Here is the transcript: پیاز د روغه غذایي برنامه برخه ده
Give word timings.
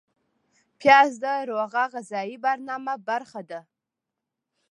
پیاز 0.79 1.11
د 1.23 1.25
روغه 1.49 1.83
غذایي 1.93 2.35
برنامه 2.45 2.93
برخه 3.07 3.41
ده 3.49 3.61